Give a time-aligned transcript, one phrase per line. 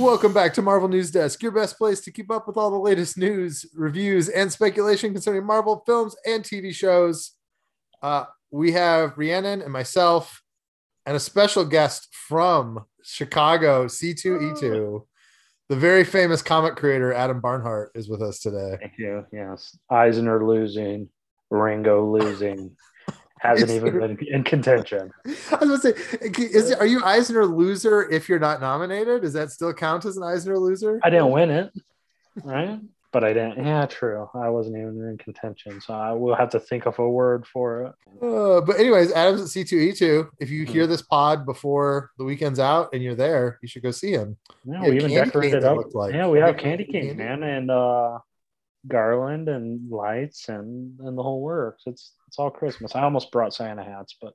[0.00, 2.78] Welcome back to Marvel News Desk, your best place to keep up with all the
[2.78, 7.32] latest news, reviews, and speculation concerning Marvel films and TV shows.
[8.02, 10.42] Uh, we have Rhiannon and myself,
[11.04, 15.04] and a special guest from Chicago, C2E2.
[15.68, 18.78] The very famous comic creator Adam Barnhart is with us today.
[18.80, 19.26] Thank you.
[19.30, 19.76] Yes.
[19.90, 21.10] Eisner losing,
[21.50, 22.74] Ringo losing.
[23.40, 25.10] Hasn't even been in contention.
[25.26, 25.30] I
[25.64, 29.22] was going to say, is, are you Eisner loser if you're not nominated?
[29.22, 31.00] Does that still count as an Eisner loser?
[31.02, 31.72] I didn't win it,
[32.44, 32.78] right?
[33.12, 33.64] But I didn't.
[33.64, 34.28] Yeah, true.
[34.34, 37.82] I wasn't even in contention, so I will have to think of a word for
[37.86, 38.22] it.
[38.22, 40.28] Uh, but anyways, Adam's at C2E2.
[40.38, 43.90] If you hear this pod before the weekend's out and you're there, you should go
[43.90, 44.36] see him.
[44.64, 45.78] Yeah, we even decorated it up.
[45.94, 46.12] like.
[46.12, 48.18] Yeah, we have Candy cane, man, and uh,
[48.88, 51.82] garland and lights and and the whole works.
[51.86, 52.94] It's it's all Christmas.
[52.94, 54.34] I almost brought Santa hats, but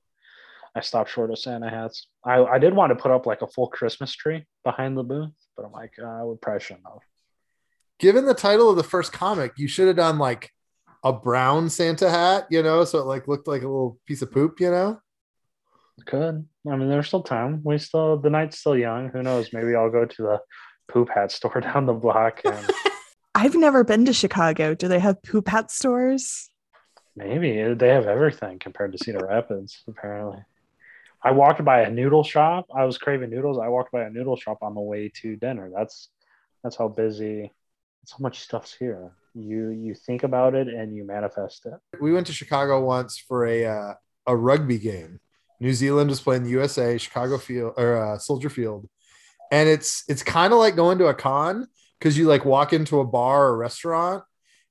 [0.76, 2.08] I stopped short of Santa hats.
[2.24, 5.32] I I did want to put up like a full Christmas tree behind the booth,
[5.56, 7.00] but I'm like, uh, I would probably shouldn't have.
[7.98, 10.52] Given the title of the first comic, you should have done like
[11.04, 14.32] a brown Santa hat, you know, so it like looked like a little piece of
[14.32, 15.00] poop, you know.
[16.06, 16.46] Could.
[16.70, 17.62] I mean, there's still time.
[17.64, 19.10] We still the night's still young.
[19.10, 19.54] Who knows?
[19.54, 20.40] Maybe I'll go to the
[20.92, 22.70] poop hat store down the block and
[23.36, 24.74] I've never been to Chicago.
[24.74, 26.50] Do they have poop hat stores?
[27.16, 29.84] maybe they have everything compared to Cedar Rapids.
[29.88, 30.40] Apparently,
[31.24, 32.68] I walked by a noodle shop.
[32.76, 33.58] I was craving noodles.
[33.58, 35.72] I walked by a noodle shop on the way to dinner.
[35.76, 36.10] That's
[36.64, 37.52] that's how busy.
[38.02, 39.12] That's how much stuff's here.
[39.34, 41.74] You you think about it and you manifest it.
[42.00, 43.94] We went to Chicago once for a uh,
[44.28, 45.20] a rugby game.
[45.60, 48.88] New Zealand was playing the USA, Chicago Field or uh, Soldier Field,
[49.52, 51.68] and it's it's kind of like going to a con
[52.00, 54.24] because you like walk into a bar or restaurant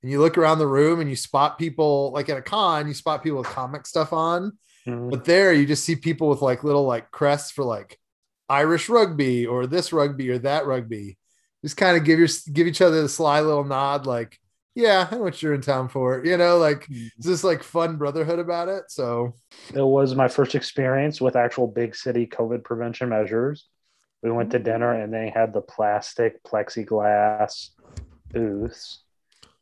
[0.02, 2.94] and you look around the room and you spot people like at a con you
[2.94, 4.52] spot people with comic stuff on
[4.86, 5.10] Mhm.
[5.10, 7.98] but there you just see people with like little like crests for like
[8.50, 11.16] irish rugby or this rugby or that rugby
[11.62, 14.38] just kind of give your give each other the sly little nod like
[14.74, 17.96] yeah i know what you're in town for you know like it's this like fun
[17.96, 19.32] brotherhood about it so
[19.74, 23.66] It was my first experience with actual big city COVID prevention measures.
[24.24, 27.68] We went to dinner and they had the plastic plexiglass
[28.32, 29.02] booths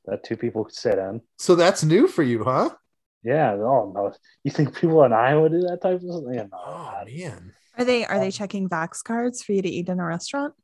[0.06, 1.20] that two people could sit in.
[1.36, 2.70] so that's new for you huh
[3.24, 4.12] Yeah, oh no.
[4.44, 6.34] You think people in Iowa do that type of thing?
[6.34, 6.58] Yeah, no.
[6.64, 10.04] oh man Are they are they checking Vax cards for you to eat in a
[10.06, 10.54] restaurant?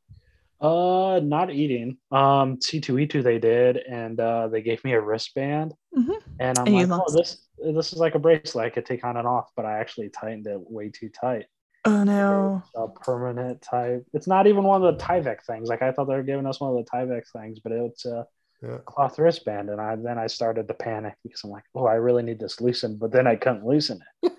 [0.61, 1.97] Uh not eating.
[2.11, 6.15] Um C2E2 they did and uh they gave me a wristband Mhm.
[6.39, 7.45] and I'm And like, oh, this
[7.75, 8.65] this is like a bracelet.
[8.65, 11.47] I could take on and off, but I actually tightened it way too tight.
[11.89, 12.63] Oh no.
[12.75, 14.05] A permanent type.
[14.13, 15.69] It's not even one of the Tyvek things.
[15.69, 18.27] Like I thought they were giving us one of the Tyvek things, but it's a
[18.61, 18.77] Yeah.
[18.85, 19.69] cloth wristband.
[19.69, 22.61] And I then I started to panic because I'm like, oh, I really need this
[22.61, 24.31] loosened, but then I couldn't loosen it.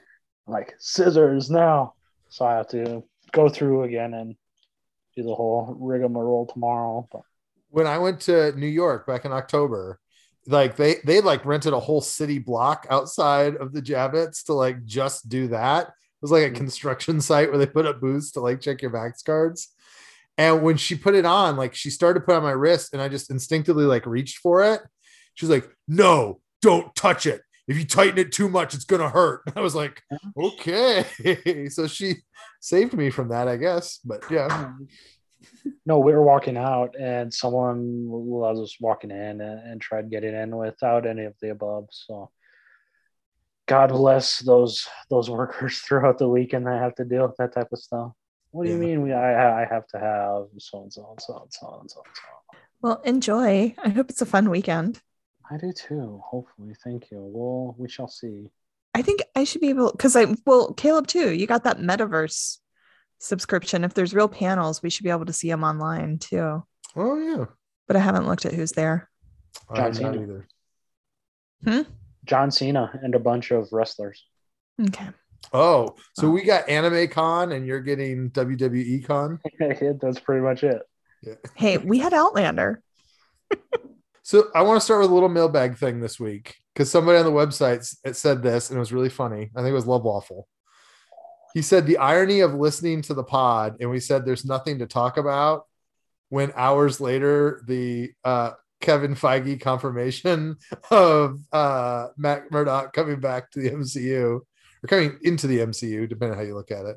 [0.47, 1.94] I'm like scissors now,
[2.28, 3.03] so I have to
[3.33, 4.37] go through again and
[5.16, 7.09] do the whole rigmarole tomorrow.
[7.10, 7.22] But
[7.71, 9.99] when I went to New York back in October,
[10.47, 14.84] like they they like rented a whole city block outside of the Javits to like
[14.84, 15.91] just do that.
[16.20, 16.56] It was like a Mhm.
[16.56, 19.69] construction site where they put up booths to like check your Vax cards.
[20.36, 23.00] And when she put it on, like she started to put on my wrist, and
[23.03, 24.82] I just instinctively like reached for it.
[25.34, 27.42] She's like, "No, don't touch it.
[27.69, 30.03] If you tighten it too much, it's gonna hurt." I was like,
[30.38, 32.16] "Okay." so she
[32.60, 33.98] saved me from that, I guess.
[34.04, 34.72] But yeah,
[35.86, 40.54] no, we were walking out and someone was walking in and, and tried getting in
[40.56, 41.88] without any of the above.
[41.91, 42.30] So
[43.70, 47.69] God bless those those workers throughout the weekend that have to deal with that type
[47.72, 48.10] of stuff.
[48.50, 51.38] What do you mean we I, I have to have so and so and so
[51.42, 52.59] and so and so and so?
[52.82, 53.75] Well, enjoy.
[53.78, 55.00] I hope it's a fun weekend.
[55.48, 56.20] I do too.
[56.25, 57.19] Hopefully, thank you.
[57.22, 58.50] Well, we shall see.
[58.92, 61.30] I think I should be able because I well, Caleb too.
[61.30, 62.59] You got that metaverse
[63.20, 63.84] subscription.
[63.84, 66.64] If there's real panels, we should be able to see them online too.
[66.97, 67.44] oh yeah,
[67.86, 69.09] But I haven't looked at who's there.
[69.69, 70.22] I John have not Cena.
[70.22, 70.48] either.
[71.62, 71.83] Hmm?
[72.30, 74.24] John Cena and a bunch of wrestlers.
[74.80, 75.09] Okay.
[75.53, 79.41] Oh, so we got Anime Con and you're getting WWE Con.
[80.00, 80.80] That's pretty much it.
[81.56, 82.82] Hey, we had Outlander.
[84.22, 87.24] So I want to start with a little mailbag thing this week because somebody on
[87.24, 89.50] the website it said this and it was really funny.
[89.56, 90.47] I think it was Love Waffle.
[91.53, 94.86] He said the irony of listening to the pod and we said there's nothing to
[94.86, 95.65] talk about
[96.28, 100.56] when hours later the uh, Kevin Feige confirmation
[100.91, 106.32] of uh, Matt Murdock coming back to the MCU or coming into the MCU, depending
[106.32, 106.97] on how you look at it.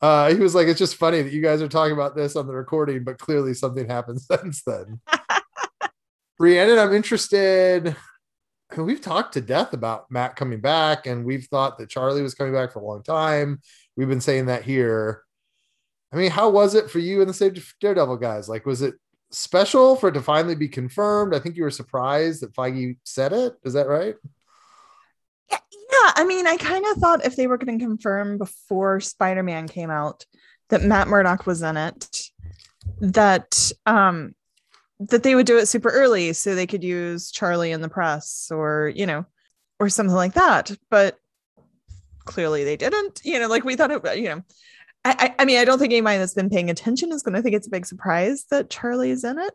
[0.00, 2.46] Uh, he was like, it's just funny that you guys are talking about this on
[2.46, 5.00] the recording, but clearly something happened since then.
[6.38, 7.96] Rhiannon, I'm interested.
[8.76, 12.52] We've talked to death about Matt coming back, and we've thought that Charlie was coming
[12.52, 13.60] back for a long time.
[13.96, 15.22] We've been saying that here.
[16.12, 18.48] I mean, how was it for you and the Save Daredevil guys?
[18.48, 18.94] Like, was it
[19.30, 21.34] special for it to finally be confirmed?
[21.34, 23.54] I think you were surprised that Feige said it.
[23.64, 24.14] Is that right?
[25.50, 26.12] Yeah, yeah.
[26.16, 29.68] I mean, I kind of thought if they were going to confirm before Spider Man
[29.68, 30.24] came out
[30.68, 32.30] that Matt Murdock was in it,
[33.00, 34.34] that um
[34.98, 38.48] that they would do it super early so they could use Charlie in the press
[38.50, 39.26] or you know
[39.78, 40.70] or something like that.
[40.90, 41.18] But
[42.24, 43.20] clearly they didn't.
[43.24, 44.18] You know, like we thought it.
[44.18, 44.42] You know,
[45.06, 47.54] I I, mean, I don't think anybody that's been paying attention is going to think
[47.54, 49.54] it's a big surprise that Charlie is in it.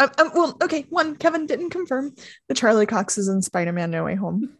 [0.00, 0.86] Um, um, well, okay.
[0.90, 2.14] One, Kevin didn't confirm
[2.48, 4.56] that Charlie Cox is in Spider-Man: No Way Home.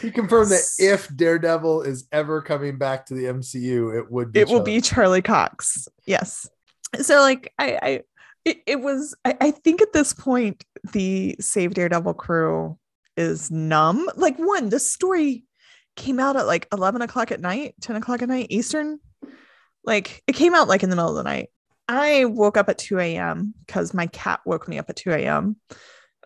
[0.00, 4.40] He confirmed that if Daredevil is ever coming back to the MCU, it would be
[4.40, 4.76] it will Charlie.
[4.76, 5.88] be Charlie Cox.
[6.06, 6.48] Yes.
[7.00, 8.00] So like I I
[8.44, 12.78] it, it was I, I think at this point the Save Daredevil crew
[13.16, 14.08] is numb.
[14.16, 15.44] Like one, this story
[15.96, 19.00] came out at like 11 o'clock at night, 10 o'clock at night Eastern.
[19.84, 21.48] Like it came out like in the middle of the night.
[21.88, 23.54] I woke up at 2 a.m.
[23.66, 25.56] because my cat woke me up at 2 a.m.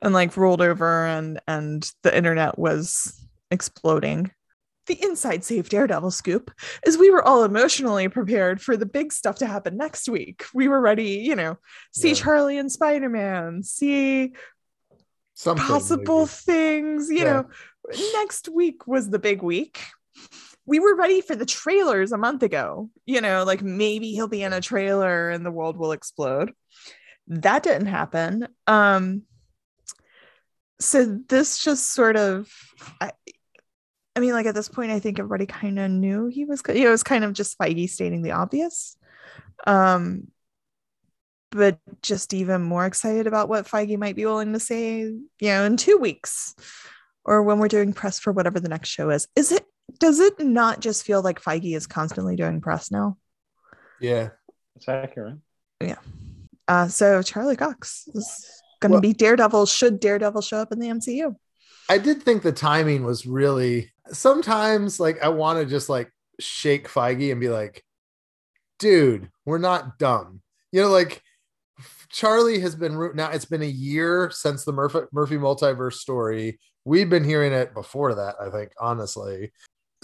[0.02, 4.30] and like rolled over and and the internet was exploding.
[4.86, 6.50] The inside safe Daredevil scoop
[6.84, 10.44] is we were all emotionally prepared for the big stuff to happen next week.
[10.52, 11.56] We were ready, you know,
[11.94, 12.14] see Yeah.
[12.16, 14.34] Charlie and Spider Man, see
[15.32, 16.28] Something possible maybe.
[16.28, 17.24] things, you Yeah.
[17.24, 17.46] know.
[18.12, 19.80] Next week was the big week.
[20.66, 24.42] We were ready for the trailers a month ago, you know, like maybe he'll be
[24.42, 26.52] in a trailer and the world will explode.
[27.28, 28.48] That didn't happen.
[28.66, 29.22] Um,
[30.80, 32.50] so this just sort of,
[33.00, 33.12] I,
[34.16, 36.62] I mean, like at this point, I think everybody kind of knew he was.
[36.68, 38.96] You know, it was kind of just Feige stating the obvious.
[39.66, 40.28] Um,
[41.50, 45.64] but just even more excited about what Feige might be willing to say, you know,
[45.64, 46.54] in two weeks
[47.24, 49.28] or when we're doing press for whatever the next show is.
[49.36, 49.64] Is it,
[49.98, 53.16] does it not just feel like Feige is constantly doing press now?
[54.00, 54.30] Yeah.
[54.76, 55.38] It's accurate.
[55.80, 55.98] Yeah.
[56.66, 59.66] Uh, so Charlie Cox is going to Well- be Daredevil.
[59.66, 61.36] Should Daredevil show up in the MCU?
[61.88, 66.88] I did think the timing was really sometimes like I want to just like shake
[66.88, 67.84] Feige and be like,
[68.78, 70.40] dude, we're not dumb.
[70.72, 71.22] You know, like
[72.10, 76.58] Charlie has been ru- now it's been a year since the Murphy, Murphy multiverse story.
[76.86, 79.52] We've been hearing it before that, I think, honestly.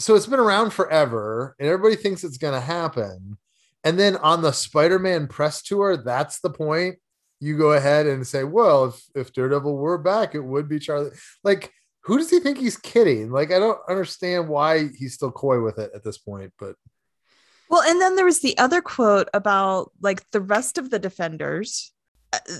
[0.01, 3.39] So it's been around forever, and everybody thinks it's gonna happen.
[3.85, 6.97] And then on the Spider-Man press tour, that's the point.
[7.39, 11.11] You go ahead and say, well, if, if Daredevil were back, it would be Charlie
[11.45, 11.73] like
[12.05, 15.79] who does he think he's kidding like i don't understand why he's still coy with
[15.79, 16.75] it at this point but
[17.71, 21.93] Well, and then there was the other quote about like the rest of the defenders.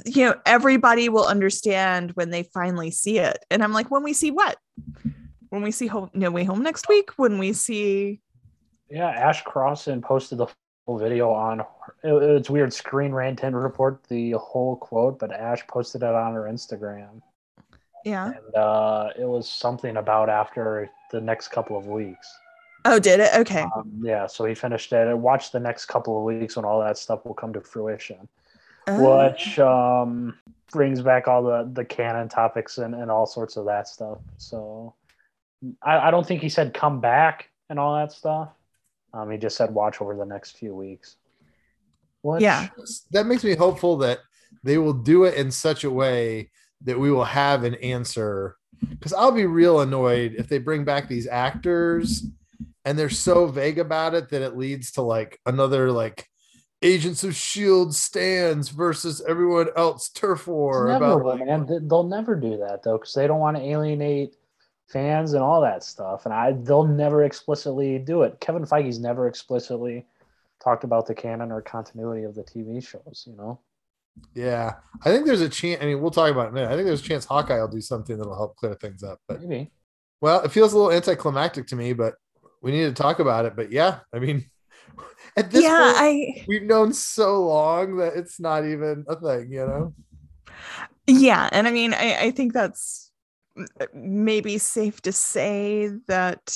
[0.07, 3.45] You know, everybody will understand when they finally see it.
[3.51, 4.57] And I'm like, when we see what?
[5.51, 7.11] When we see home, No Way Home next week?
[7.17, 8.21] When we see,
[8.89, 10.47] Yeah, Ash Crossan posted the
[10.87, 11.61] full video on.
[12.03, 12.73] It, it's weird.
[12.73, 17.21] Screen Rant didn't report the whole quote, but Ash posted it on her Instagram,
[18.05, 18.27] yeah.
[18.33, 22.33] and uh, it was something about after the next couple of weeks.
[22.85, 23.31] Oh, did it?
[23.35, 23.63] Okay.
[23.77, 25.07] Um, yeah, so he finished it.
[25.09, 28.27] and Watch the next couple of weeks when all that stuff will come to fruition,
[28.87, 29.29] Oh.
[29.29, 30.39] which um,
[30.73, 34.19] brings back all the the canon topics and, and all sorts of that stuff.
[34.39, 34.95] So
[35.83, 38.51] I, I don't think he said come back and all that stuff.
[39.13, 41.17] Um, he just said watch over the next few weeks.
[42.23, 42.69] Which, Yeah.
[43.13, 44.19] that makes me hopeful that
[44.63, 46.51] they will do it in such a way
[46.83, 48.57] that we will have an answer
[48.89, 52.25] because i'll be real annoyed if they bring back these actors
[52.87, 56.27] and they're so vague about it that it leads to like another like
[56.83, 61.67] agents of shield stands versus everyone else turf It's war about like, man.
[61.89, 64.35] They'll never do that though, because they don't want to alienate
[64.91, 66.25] fans and all that stuff.
[66.25, 68.41] And I, they'll never explicitly do it.
[68.41, 70.07] Kevin Feige's never explicitly
[70.63, 73.25] talked about the canon or continuity of the TV shows.
[73.27, 73.61] You know,
[74.35, 76.71] yeah i think there's a chance i mean we'll talk about it in a minute
[76.71, 79.41] i think there's a chance hawkeye will do something that'll help clear things up but
[79.41, 79.71] maybe.
[80.21, 82.15] Well, it feels a little anticlimactic to me, but
[82.63, 83.57] we need to talk about it.
[83.57, 84.45] But yeah, I mean,
[85.37, 89.53] at this yeah, point, I, we've known so long that it's not even a thing,
[89.53, 89.95] you know?
[91.07, 91.49] yeah.
[91.53, 93.10] And I mean, I, I think that's
[93.95, 96.53] maybe safe to say that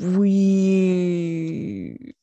[0.00, 2.14] we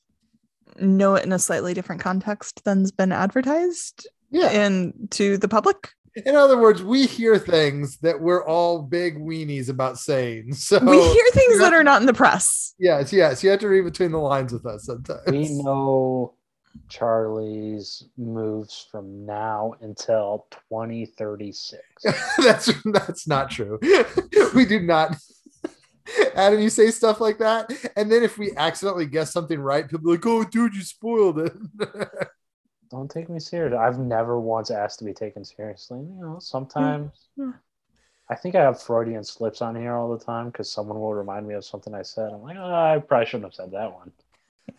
[0.79, 4.47] know it in a slightly different context than's been advertised Yeah.
[4.49, 5.89] and to the public.
[6.25, 10.53] In other words, we hear things that we're all big weenies about saying.
[10.55, 12.73] So we hear things you that are not in the press.
[12.77, 15.21] yes, yes, you have to read between the lines with us sometimes.
[15.31, 16.33] We know
[16.89, 21.81] Charlie's moves from now until 2036.
[22.37, 23.79] that's that's not true.
[24.55, 25.15] we do not.
[26.35, 30.09] Adam, you say stuff like that, and then if we accidentally guess something right, people
[30.09, 31.53] are like, "Oh, dude, you spoiled it."
[32.91, 33.73] Don't take me serious.
[33.73, 35.99] I've never once asked to be taken seriously.
[35.99, 37.53] You know, sometimes Yeah.
[38.29, 41.47] I think I have Freudian slips on here all the time because someone will remind
[41.47, 42.31] me of something I said.
[42.31, 44.11] I'm like, oh, I probably shouldn't have said that one.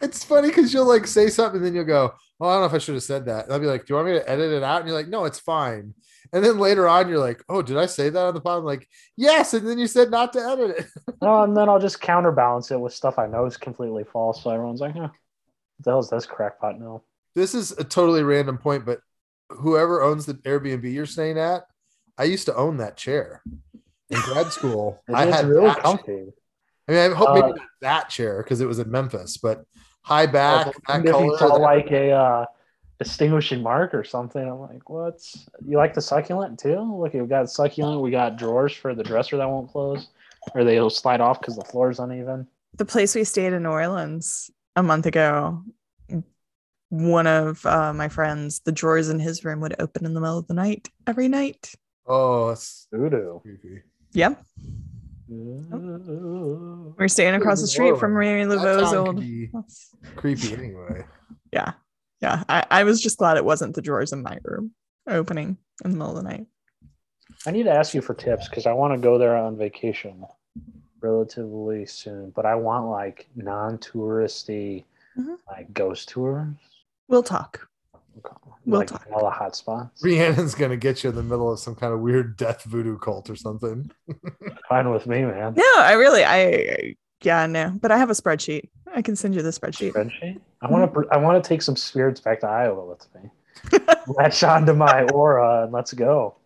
[0.01, 2.67] It's funny because you'll like say something, and then you'll go, "Oh, I don't know
[2.67, 4.31] if I should have said that." And I'll be like, "Do you want me to
[4.31, 5.95] edit it out?" And you're like, "No, it's fine."
[6.33, 8.65] And then later on, you're like, "Oh, did I say that on the pod?" I'm
[8.65, 10.87] like, "Yes," and then you said not to edit it.
[11.21, 14.43] well, and then I'll just counterbalance it with stuff I know is completely false.
[14.43, 15.09] So everyone's like, huh,
[15.81, 17.03] the hell is this crackpot now?
[17.35, 19.01] this is a totally random point, but
[19.49, 21.65] whoever owns the Airbnb you're staying at,
[22.19, 23.43] I used to own that chair
[24.11, 25.03] in grad school.
[25.15, 26.27] I had really that chair.
[26.87, 27.01] Comfy.
[27.01, 29.65] I mean, I hope maybe Uh, not that chair because it was in Memphis, but
[30.03, 31.39] high back, Like, that if you color.
[31.39, 32.47] saw like a uh,
[32.99, 36.79] distinguishing mark or something, I'm like, what's you like the succulent too?
[37.01, 38.01] Look, we got succulent.
[38.01, 40.09] We got drawers for the dresser that won't close,
[40.55, 42.47] or they'll slide off because the floor is uneven.
[42.77, 45.63] the place we stayed in New Orleans a month ago,
[46.89, 50.39] one of uh, my friends, the drawers in his room would open in the middle
[50.39, 51.75] of the night every night.
[52.07, 53.39] oh, that's Voodoo.
[54.13, 54.43] Yep.
[54.65, 54.73] Ooh.
[56.99, 59.23] We are staying across the street from Mary That Laveau's old.
[60.17, 61.05] creepy anyway.
[61.53, 61.73] Yeah.
[62.21, 62.45] Yeah.
[62.49, 64.73] I, I was just glad it wasn't the drawers in my room
[65.09, 66.47] opening in the middle of the night.
[67.47, 70.25] I need to ask you for tips because I want to go there on vacation
[71.01, 74.85] relatively soon, but I want like non-touristy,
[75.19, 75.37] Mhm.
[75.49, 76.55] like ghost tours.
[77.09, 77.69] We'll talk.
[78.65, 79.07] We'll like talk.
[79.13, 80.03] all the hot spots.
[80.05, 83.29] Rhiannon's gonna get you in the middle of some kind of weird death voodoo cult
[83.29, 83.91] or something.
[84.69, 85.55] Fine with me, man.
[85.57, 88.69] No, I really, I, I- yeah, no, but I have a spreadsheet.
[88.95, 89.93] I can send you the spreadsheet.
[89.93, 90.41] Spreadsheet.
[90.61, 91.05] I want to.
[91.11, 93.31] I want to take some spirits back to Iowa with me.
[94.09, 96.37] Latch onto my aura and let's go.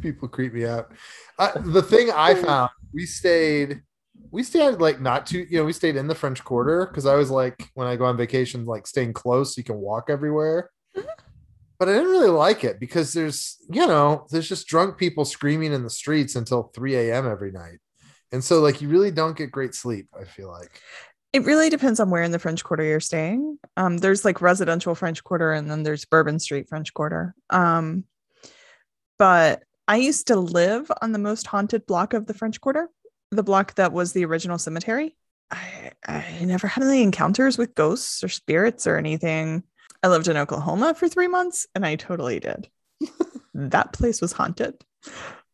[0.00, 0.90] People creep me out.
[1.38, 3.82] Uh, the thing I found, we stayed,
[4.36, 7.14] we stayed like not too, you know, we stayed in the French Quarter because I
[7.14, 10.68] was like, when I go on vacation, like staying close, so you can walk everywhere.
[10.94, 11.06] Mhm.
[11.78, 15.72] But I didn't really like it because there's, you know, there's just drunk people screaming
[15.72, 17.26] in the streets until 3 a.m.
[17.26, 17.78] every night.
[18.30, 20.82] And so, like, you really don't get great sleep, I feel like.
[21.32, 23.58] It really depends on where in the French Quarter you're staying.
[23.78, 27.34] Um, there's like residential French Quarter, and then there's Bourbon Street French Quarter.
[27.48, 28.04] Um,
[29.18, 32.90] but I used to live on the most haunted block of the French Quarter,
[33.30, 35.16] the block that was the original cemetery.
[35.50, 39.62] I, I never had any encounters with ghosts or spirits or anything.
[40.02, 42.68] I lived in Oklahoma for three months, and I totally did.
[43.54, 44.74] that place was haunted.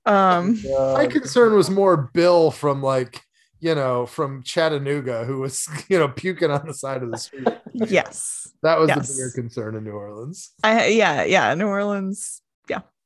[0.06, 0.58] Um,
[0.94, 3.20] My concern was more Bill from like,
[3.60, 7.46] you know, from Chattanooga who was, you know, puking on the side of the street.
[7.72, 8.48] yes.
[8.62, 9.08] That was Yes.
[9.08, 10.50] the bigger concern in New Orleans.
[10.62, 12.41] I yeah yeah New Orleans yeah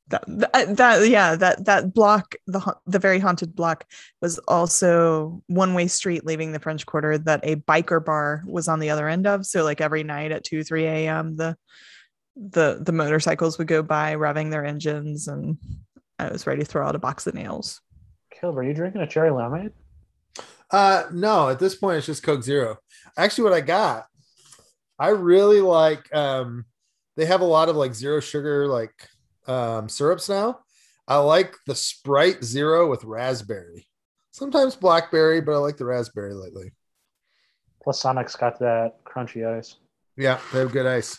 [0.08, 3.84] that that, that yeah that that block the the very haunted block
[4.22, 8.78] was also one way street leaving the French Quarter that a biker bar was on
[8.78, 11.56] the other end of so like every night at 2 3 a.m the
[12.36, 15.58] the the motorcycles would go by revving their engines and
[16.18, 17.80] I was ready to throw out a box of nails
[18.30, 19.72] Caleb, are you drinking a cherry lemonade?
[20.70, 22.78] Uh no, at this point it's just Coke Zero.
[23.16, 24.06] Actually, what I got,
[24.98, 26.64] I really like um
[27.16, 28.92] they have a lot of like zero sugar like
[29.48, 30.60] um syrups now.
[31.08, 33.86] I like the Sprite Zero with raspberry.
[34.32, 36.72] Sometimes blackberry, but I like the raspberry lately.
[37.82, 39.76] Plus, Sonic's got that crunchy ice.
[40.16, 41.16] Yeah, they have good ice.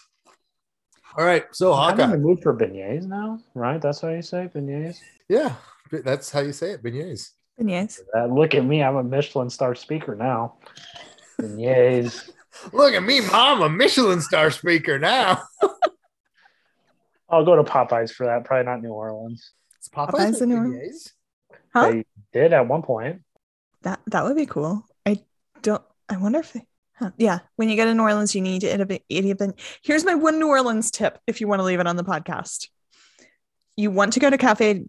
[1.17, 2.17] All right, so I'm in the Hawkeye.
[2.17, 3.81] mood for beignets now, right?
[3.81, 4.97] That's how you say beignets.
[5.29, 5.55] Yeah,
[5.91, 7.31] that's how you say it, beignets.
[7.59, 10.57] beignets Uh, look at me, I'm a Michelin star speaker now.
[11.41, 12.29] Beignets.
[12.73, 15.43] Look at me, mom, a Michelin star speaker now.
[17.29, 18.45] I'll go to Popeyes for that.
[18.45, 19.51] Probably not New Orleans.
[19.77, 21.13] It's Popeyes with in New Orleans.
[21.73, 23.21] huh They did at one point.
[23.83, 25.21] that that would be cool I
[25.61, 26.65] don't I wonder if they
[26.99, 27.11] Huh.
[27.17, 29.03] Yeah, when you go to New Orleans, you need to eat a bit.
[29.07, 29.59] Eat a bit.
[29.83, 32.69] Here's my one New Orleans tip if you want to leave it on the podcast.
[33.75, 34.83] You want to go to Cafe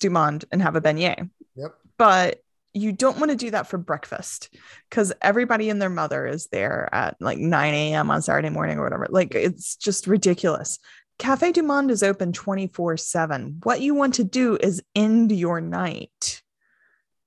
[0.00, 1.74] Du Monde and have a beignet, Yep.
[1.98, 2.40] but
[2.74, 4.52] you don't want to do that for breakfast
[4.90, 8.10] because everybody and their mother is there at like 9 a.m.
[8.10, 9.06] on Saturday morning or whatever.
[9.08, 10.80] Like it's just ridiculous.
[11.18, 13.60] Cafe Du Monde is open 24 7.
[13.62, 16.42] What you want to do is end your night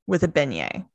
[0.08, 0.86] with a beignet.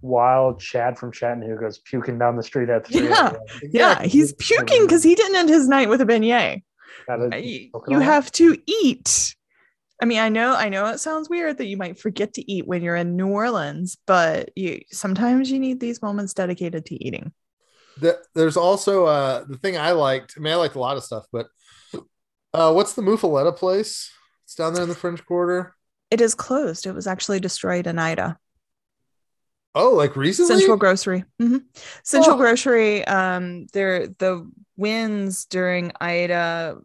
[0.00, 3.30] While Chad from Chattanooga is puking down the street at 3 Yeah.
[3.30, 3.40] a.m.
[3.72, 6.62] Yeah, he's puking because he didn't end his night with a beignet.
[7.08, 9.34] You, you have to eat.
[10.00, 12.66] I mean, I know, I know it sounds weird that you might forget to eat
[12.66, 17.32] when you're in New Orleans, but you sometimes you need these moments dedicated to eating.
[17.98, 20.34] The, there's also uh the thing I liked.
[20.36, 21.46] I mean, I liked a lot of stuff, but
[22.54, 24.10] uh what's the Muffaletta place?
[24.44, 25.74] It's down there in the French Quarter.
[26.10, 26.86] It is closed.
[26.86, 28.38] It was actually destroyed in Ida.
[29.74, 30.56] Oh, like recently?
[30.58, 31.24] Central Grocery.
[31.42, 31.58] Mm-hmm.
[32.02, 32.38] Central Oh.
[32.38, 33.04] Grocery.
[33.06, 36.78] Um, there the winds during Ida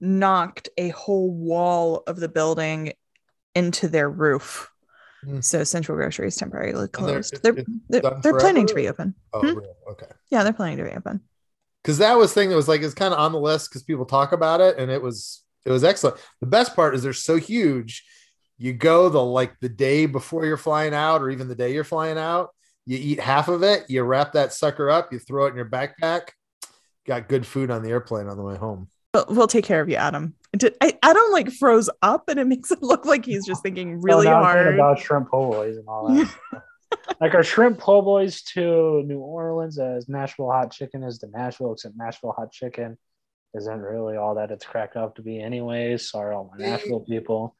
[0.00, 2.92] knocked a whole wall of the building
[3.54, 4.70] into their roof.
[5.24, 5.40] Hmm.
[5.40, 7.34] So Central Grocery is temporarily they're- closed.
[7.34, 9.14] it- They're they're, they're planning to reopen.
[9.32, 9.58] Oh, Hmm?
[9.92, 10.06] okay.
[10.30, 11.22] Yeah, they're planning to reopen.
[11.86, 14.04] Because that was thing that was like it's kind of on the list because people
[14.04, 16.16] talk about it, and it was it was excellent.
[16.40, 18.04] The best part is they're so huge.
[18.58, 21.84] You go the like the day before you're flying out, or even the day you're
[21.84, 22.48] flying out.
[22.86, 23.84] You eat half of it.
[23.88, 25.12] You wrap that sucker up.
[25.12, 26.30] You throw it in your backpack.
[27.06, 28.88] Got good food on the airplane on the way home.
[29.14, 30.34] We'll, we'll take care of you, Adam.
[30.56, 34.02] Did, I, Adam like froze up, and it makes it look like he's just thinking
[34.02, 34.74] really Oh, now thinking hard.
[34.74, 36.34] about shrimp po' boys and all that.
[36.92, 37.16] stuff.
[37.20, 41.72] like our shrimp po' boys to New Orleans as Nashville hot chicken is to Nashville,
[41.72, 42.98] except Nashville hot chicken
[43.54, 46.10] isn't really all that it's cracked up to be, anyways.
[46.10, 47.56] Sorry, all my Nashville people.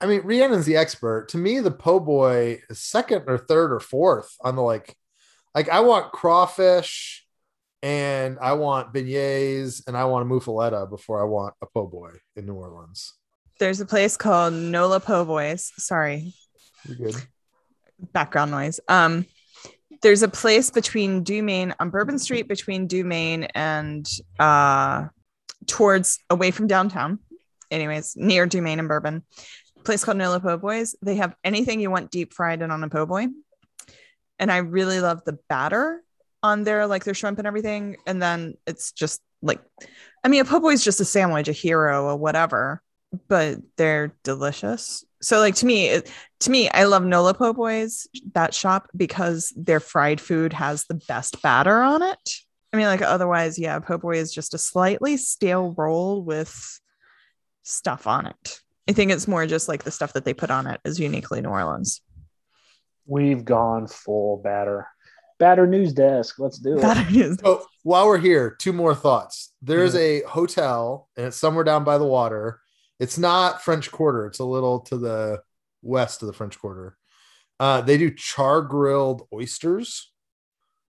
[0.00, 1.28] I mean, Rhiannon's the expert.
[1.28, 4.96] To me, the po' boy is second or third or fourth on the like,
[5.54, 7.24] like I want crawfish
[7.82, 12.10] and I want beignets and I want a muffaletta before I want a po' boy
[12.34, 13.14] in New Orleans.
[13.60, 15.72] There's a place called Nola Po Boys.
[15.76, 16.34] Sorry,
[16.84, 17.22] You're good?
[18.12, 18.80] Background noise.
[18.88, 19.26] Um,
[20.02, 24.06] there's a place between Dumaine on Bourbon Street between Dumaine and
[24.38, 25.06] uh,
[25.66, 27.20] towards away from downtown.
[27.70, 29.22] Anyways, near Dumaine and Bourbon,
[29.84, 30.96] place called Nola Po' Boys.
[31.02, 33.28] They have anything you want deep fried and on a po' boy,
[34.38, 36.02] and I really love the batter
[36.42, 37.96] on there, like their shrimp and everything.
[38.06, 39.60] And then it's just like,
[40.24, 42.82] I mean, a po' boy is just a sandwich, a hero, or whatever,
[43.28, 45.04] but they're delicious.
[45.22, 46.02] So, like to me,
[46.40, 51.00] to me, I love Nola Po' Boys, that shop, because their fried food has the
[51.08, 52.30] best batter on it.
[52.72, 56.80] I mean, like otherwise, yeah, po' boy is just a slightly stale roll with
[57.62, 58.60] stuff on it.
[58.88, 61.40] I think it's more just like the stuff that they put on it is uniquely
[61.42, 62.00] New Orleans.
[63.06, 64.88] We've gone full batter.
[65.38, 66.38] Batter news desk.
[66.38, 66.82] Let's do it.
[66.82, 69.52] Batter is So while we're here, two more thoughts.
[69.60, 70.26] There's mm-hmm.
[70.26, 72.60] a hotel and it's somewhere down by the water.
[73.02, 74.26] It's not French Quarter.
[74.26, 75.42] It's a little to the
[75.82, 76.96] west of the French Quarter.
[77.58, 80.12] Uh, they do char grilled oysters.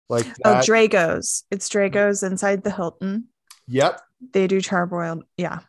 [0.10, 0.60] Like oh.
[0.63, 1.43] Drago's.
[1.52, 3.26] It's Drago's inside the Hilton.
[3.67, 4.02] yep.
[4.34, 5.60] They do char charbroiled, yeah,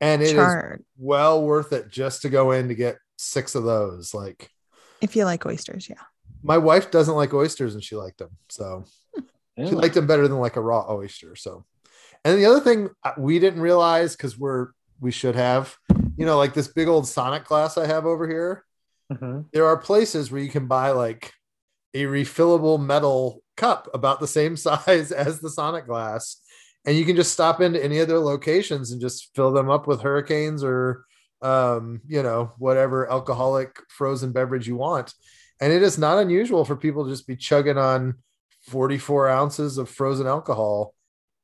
[0.00, 0.84] And it is charred.
[0.96, 4.14] well worth it just to go in to get six of those.
[4.14, 4.52] Like
[5.00, 6.02] If you like oysters, yeah.
[6.44, 8.30] my wife doesn't like oysters and she liked them.
[8.50, 8.84] So
[9.56, 9.66] Yeah.
[9.68, 11.34] she liked them better than like a raw oyster.
[11.34, 11.64] So,
[12.24, 14.68] and the other thing uh, we didn't realize because we're
[15.00, 15.76] we should have,
[16.18, 18.64] you know, like this big old Sonic glass I have over here.
[19.12, 19.46] Mhm.
[19.52, 21.32] There are places where you can buy like
[21.94, 26.42] a refillable metal cup about the same size as the Sonic glass,
[26.84, 29.86] and you can just stop into any of their locations and just fill them up
[29.86, 31.04] with hurricanes or
[31.40, 35.14] um, you know, whatever alcoholic frozen beverage you want.
[35.60, 38.16] And it is not unusual for people to just be chugging on
[38.62, 40.94] 44 ounces of frozen alcohol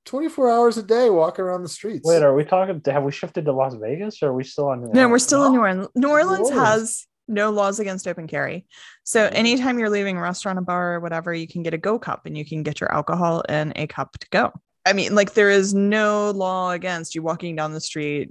[0.05, 2.07] 24 hours a day walking around the streets.
[2.07, 2.81] Wait, are we talking?
[2.87, 4.83] Have we shifted to Las Vegas or are we still on?
[4.83, 5.23] New No, we're Orleans?
[5.25, 5.88] still in New Orleans.
[5.95, 6.69] New Orleans Orleans.
[6.69, 8.67] has no laws against open carry.
[9.03, 11.99] So anytime you're leaving a restaurant, a bar, or whatever, you can get a go
[11.99, 14.53] cup and you can get your alcohol in a cup to go.
[14.85, 18.31] I mean, like there is no law against you walking down the street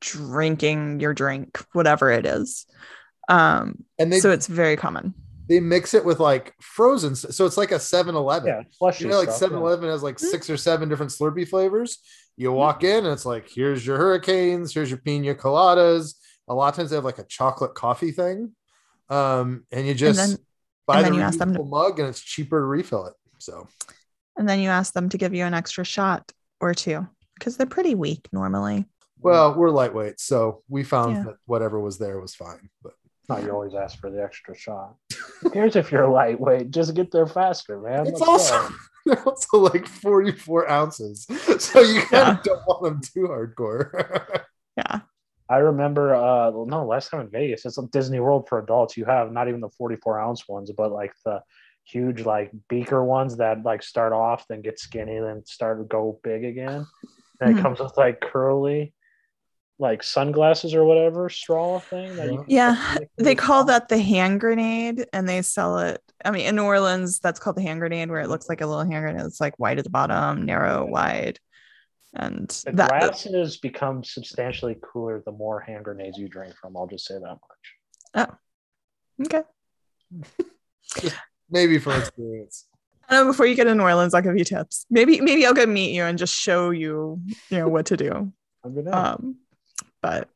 [0.00, 2.66] drinking your drink, whatever it is.
[3.28, 5.14] Um, and they so it's very common.
[5.48, 8.46] They mix it with like frozen so it's like a 7-Eleven.
[8.48, 9.62] Yeah, you know, like stuff, 7 yeah.
[9.62, 10.30] Eleven has like Mhm.
[10.30, 11.98] six or seven different Slurpee flavors.
[12.36, 16.14] You walk in and it's like, here's your hurricanes, here's your pina coladas.
[16.48, 18.52] A lot of times they have like a chocolate coffee thing.
[19.10, 20.38] Um, and you just then-
[20.86, 23.14] buy and the you ask them to- reusable mug and it's cheaper to refill it.
[23.38, 23.68] So
[24.36, 27.06] And then you ask them to give you an extra shot or two
[27.38, 28.86] because they're pretty weak normally.
[29.20, 31.22] well, we're lightweight, so we found Yeah.
[31.24, 32.68] that whatever was there was fine.
[32.82, 32.92] But
[33.28, 34.96] No, you always ask for the extra shot.
[35.52, 38.06] Here's if you're lightweight, just get there faster, man.
[38.06, 38.68] it's Let's also
[39.06, 41.26] they're also like 44 ounces.
[41.58, 42.30] So you kind Yeah.
[42.38, 44.44] of don't want them too hardcore.
[44.76, 45.00] Yeah.
[45.48, 48.96] I remember, uh, no, last time in Vegas, it's a Disney World for adults.
[48.96, 51.42] You have not even the 44 ounce ones, but like the
[51.84, 56.18] huge, like beaker ones that like start off, then get skinny, then start to go
[56.24, 56.86] big again.
[57.40, 57.62] And it Mhm.
[57.62, 58.94] comes with like curly,
[59.78, 62.14] like sunglasses or whatever straw thing.
[62.16, 66.00] That you Yeah, they call that the hand grenade and they sell it.
[66.24, 68.66] I mean, in New Orleans, that's called the hand grenade, where it looks like a
[68.66, 69.26] little hand grenade.
[69.26, 71.38] It's like wide at the bottom, narrow, wide.
[72.14, 76.76] And The that, glasses become substantially cooler the more hand grenades you drink from.
[76.76, 77.38] I'll just say that
[78.14, 78.30] much.
[78.30, 79.42] Oh, okay.
[81.50, 82.66] Maybe from experience.
[83.08, 84.86] I know before you get to New Orleans, I'll give you tips.
[84.88, 88.32] Maybe, maybe I'll go meet you and just show you, you know, what to do.
[88.64, 89.36] I'm gonna- Um,
[90.04, 90.28] but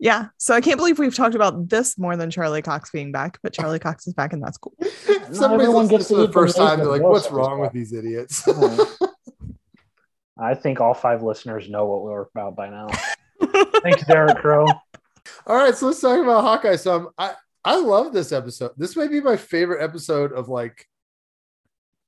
[0.00, 0.28] Yeah.
[0.38, 3.52] So I can't believe we've talked about this more than Charlie Cox being back, but
[3.52, 4.74] Charlie Cox is back and that's cool.
[5.32, 6.80] Somebody everyone gets to to the first time.
[6.80, 8.48] They're like, "What's wrong with these idiots?"
[10.38, 12.88] I think all five listeners know what we're about by now.
[13.82, 14.66] Thanks, Derek Crow.
[15.46, 16.76] All right, so let's talk about Hawkeye.
[16.76, 17.34] Some I
[17.64, 18.72] I love this episode.
[18.76, 20.86] This may be my favorite episode of like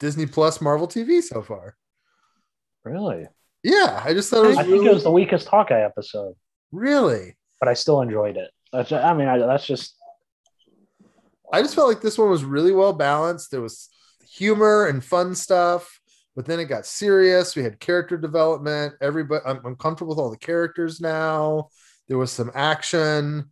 [0.01, 1.77] Disney Plus Marvel TV so far.
[2.85, 3.29] Really?
[3.63, 6.35] Yeah, I just thought it was I think it was the weakest Hawkeye episode,
[6.73, 7.37] really.
[7.61, 8.51] but I still enjoyed it.
[8.73, 9.97] That's, I mean, I, that's just
[11.53, 13.51] I just felt like this one was really well balanced.
[13.51, 13.89] There was
[14.33, 16.01] humor and fun stuff,
[16.35, 17.55] but then it got serious.
[17.55, 18.95] We had character development.
[19.01, 21.69] Everybody, I'm, I'm comfortable with all the characters now.
[22.09, 23.51] There was some action.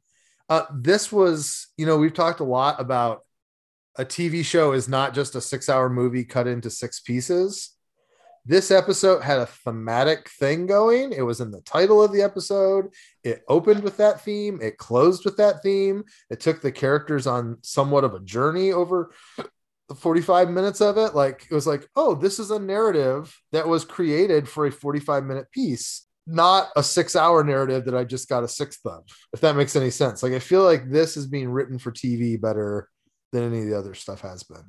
[0.49, 3.21] Uh, this was, you know, we've talked a lot about
[3.97, 7.77] a TV show is not just a six hour movie cut into six pieces.
[8.47, 11.13] This episode had a thematic thing going.
[11.13, 12.89] It was in the title of the episode.
[13.23, 14.61] It opened with that theme.
[14.63, 16.05] It closed with that theme.
[16.31, 19.13] It took the characters on somewhat of a journey over
[19.91, 21.15] the 45 minutes of it.
[21.15, 25.25] Like it was like, oh, this is a narrative that was created for a 45
[25.25, 29.03] minute piece, not a six hour narrative that I just got a sixth of,
[29.35, 30.23] if that makes any sense.
[30.23, 32.89] Like I feel like this is being written for TV better
[33.33, 34.65] than any of the other stuff has been.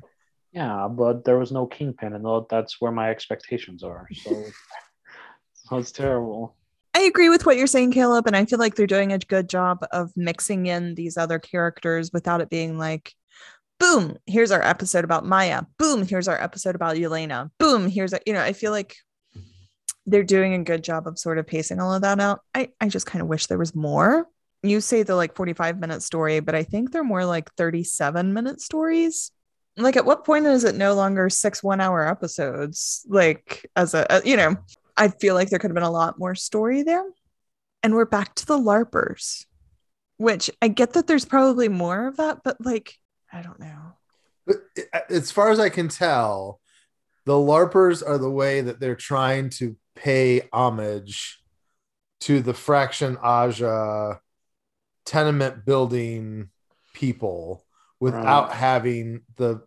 [0.52, 4.08] Yeah, but there was no Kingpin, and that's where my expectations are.
[4.14, 4.44] So,
[5.54, 6.56] so it's terrible.
[6.94, 9.48] I agree with what you're saying, Caleb, and I feel like they're doing a good
[9.48, 13.14] job of mixing in these other characters without it being like,
[13.80, 15.64] boom, here's our episode about Maya.
[15.80, 17.50] Boom, here's our episode about Elena.
[17.58, 18.98] Boom, here's a, you know, I feel like
[20.06, 22.42] they're doing a good job of sort of pacing all of that out.
[22.54, 24.28] I, I just kind of wish there was more.
[24.62, 28.62] You say the like 45 minute story, but I think they're more like 37 minute
[28.62, 29.32] stories.
[29.78, 33.06] Like, at what point is it no longer six one hour episodes?
[33.08, 34.56] Like, as a, a- you know,
[34.98, 37.06] I feel like there could have been a lot more story there.
[37.84, 39.46] And we're back to the LARPers,
[40.18, 42.94] which I get that there's probably more of that, but like,
[43.32, 43.94] I don't know.
[44.46, 44.58] But
[44.94, 46.60] uh, as far as I can tell,
[47.26, 51.40] the LARPers are the way that they're trying to pay homage
[52.22, 54.20] to the Fraction Aja
[55.06, 56.50] tenement building
[56.94, 57.66] people
[58.02, 58.58] without Right.
[58.58, 59.62] having the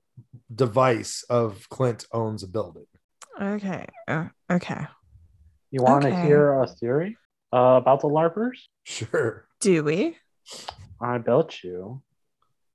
[0.55, 2.87] device of Clint owns a building.
[3.40, 3.87] Okay.
[4.07, 4.87] Uh, okay.
[5.70, 6.27] You want to Okay.
[6.27, 7.16] hear a theory
[7.53, 8.59] uh, about the LARPers?
[8.85, 9.49] Sure.
[9.61, 10.16] Do we?
[11.01, 12.03] I bet you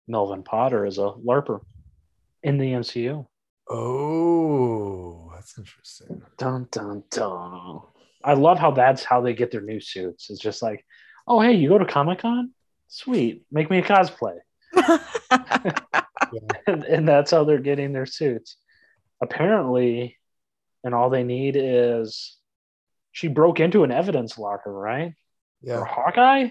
[0.08, 1.62] Melvin Potter is a LARPer
[2.41, 3.26] in the MCU.
[3.69, 6.22] Oh, that's interesting.
[6.38, 7.82] Dun dun dun.
[8.24, 10.30] I love how that's how they get their new suits.
[10.30, 10.84] It's just like,
[11.28, 12.52] oh hey, you go to Comic Con?
[12.88, 14.38] Sweet, make me a cosplay,
[16.68, 18.58] and, and that's how they're getting their suits.
[19.22, 20.18] Apparently,
[20.84, 22.38] and all they need is
[23.12, 25.08] she broke into an evidence locker, right?
[25.08, 25.13] Or
[25.62, 25.86] Yeah.
[25.86, 26.50] Hawkeye.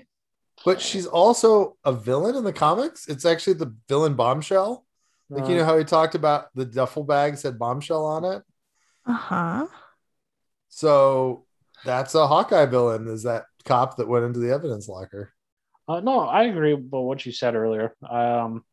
[0.64, 3.08] But she's also a villain in the comics.
[3.08, 4.84] It's actually the villain bombshell.
[5.30, 8.42] Like, you know how he talked about the duffel bag said bombshell on it?
[9.06, 9.66] uh-huh.
[10.70, 11.44] So
[11.84, 15.32] that's a Hawkeye villain, is that cop that went into the evidence locker.
[15.88, 17.94] Uh, no, I agree with what you said earlier.
[18.08, 18.64] Um,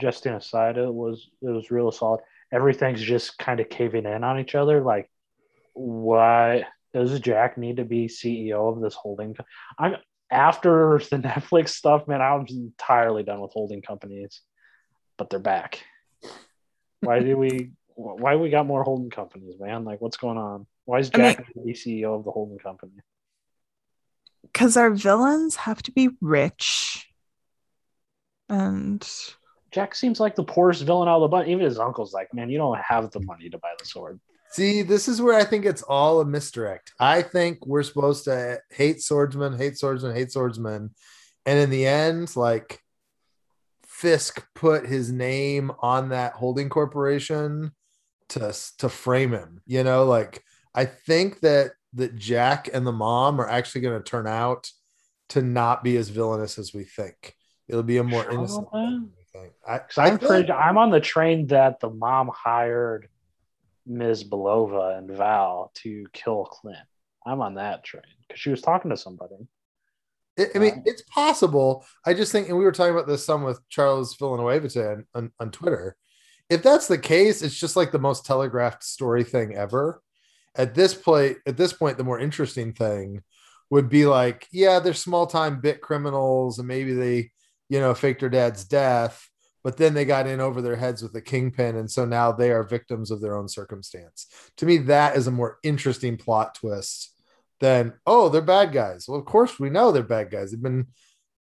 [0.00, 2.20] just an aside, it was it was real solid.
[2.52, 4.80] Everything's just kind of caving in on each other.
[4.80, 5.08] Like,
[5.74, 9.34] why does Jack need to be CEO of this holding?
[9.34, 9.44] Co-
[9.78, 9.96] I
[10.30, 14.40] after the Netflix stuff, man, I was entirely done with holding companies,
[15.16, 15.84] but they're back.
[17.00, 17.72] Why do we?
[17.94, 19.84] Why we got more holding companies, man?
[19.84, 20.66] Like, what's going on?
[20.86, 22.92] Why is I mean- Jack need CEO of the holding company?
[24.42, 27.06] Because our villains have to be rich.
[28.48, 29.06] And
[29.70, 31.48] Jack seems like the poorest villain out of the bunch.
[31.48, 34.20] Even his uncle's like, man, you don't have the money to buy the sword.
[34.50, 36.92] See, this is where I think it's all a misdirect.
[36.98, 40.90] I think we're supposed to hate swordsmen, hate swordsmen, hate swordsmen.
[41.46, 42.80] And in the end, like
[43.86, 47.72] Fisk put his name on that holding corporation
[48.30, 49.60] to to frame him.
[49.66, 50.42] You know, like
[50.74, 54.70] I think that that Jack and the mom are actually going to turn out
[55.30, 57.34] to not be as villainous as we think.
[57.68, 58.70] It'll be a more innocent.
[58.70, 59.52] thing than we think.
[59.66, 63.08] I, I'm pretty, I'm on the train that the mom hired
[63.86, 64.24] Ms.
[64.24, 66.78] Belova and Val to kill Clint.
[67.26, 69.36] I'm on that train because she was talking to somebody.
[70.38, 70.82] I I mean, Right.
[70.84, 71.84] it's possible.
[72.06, 75.32] I just think, and we were talking about this some with Charles Villanueva on, on,
[75.38, 75.96] on Twitter.
[76.48, 80.02] If that's the case, it's just like the most telegraphed story thing ever.
[80.54, 83.22] At this point, at this point, the more interesting thing
[83.70, 87.30] would be like, yeah, they're small time bit criminals, and maybe they,
[87.68, 89.28] you know, faked their dad's death,
[89.62, 92.50] but then they got in over their heads with the kingpin, and so now they
[92.50, 94.26] are victims of their own circumstance.
[94.56, 97.14] To me, that is a more interesting plot twist
[97.60, 99.06] than oh, they're bad guys.
[99.06, 100.50] Well, of course we know they're bad guys.
[100.50, 100.88] They've been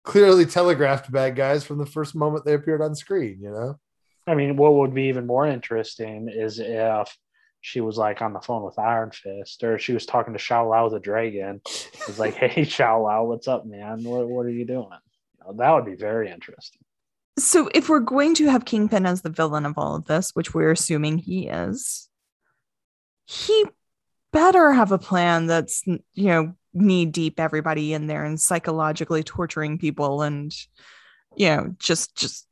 [0.03, 3.79] clearly telegraphed bad guys from the first moment they appeared on screen, you know?
[4.27, 7.15] I mean, what would be even more interesting is if
[7.61, 10.89] she was like on the phone with Iron Fist, or she was talking to Shou-Lao
[10.89, 11.61] the dragon.
[11.65, 14.03] It's like, hey, Shou-Lao, what's up, man?
[14.03, 14.87] What, what are you doing?
[14.89, 16.81] You know, that would be very interesting.
[17.39, 20.53] So, if we're going to have Kingpin as the villain of all of this, which
[20.53, 22.09] we're assuming he is,
[23.25, 23.65] he
[24.33, 29.77] better have a plan that's, you know, knee deep everybody in there and psychologically torturing
[29.77, 30.53] people and,
[31.35, 32.47] you know, just, just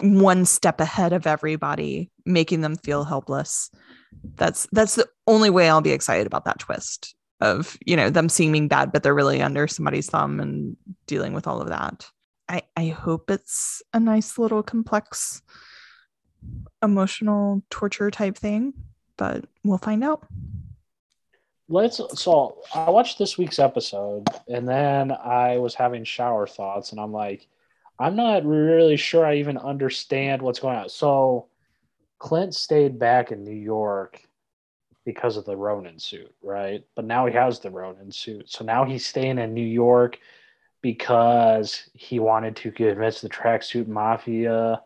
[0.00, 3.70] one step ahead of everybody, making them feel helpless.
[4.36, 8.28] That's that's the only way I'll be excited about that twist of you know them
[8.28, 12.08] seeming bad, but they're really under somebody's thumb and dealing with all of that.
[12.48, 15.42] I I hope it's a nice little complex
[16.82, 18.74] emotional torture type thing,
[19.16, 20.26] but we'll find out.
[21.68, 27.00] Let's so I watched this week's episode and then I was having shower thoughts and
[27.00, 27.48] I'm like,
[27.98, 30.88] I'm not really sure I even understand what's going on.
[30.88, 31.48] So
[32.22, 34.22] Clint stayed back in New York
[35.04, 36.84] because of the Ronin suit, right?
[36.94, 38.48] But now he has the Ronin suit.
[38.48, 40.20] So now he's staying in New York
[40.82, 44.80] because he wanted to convince the tracksuit mafia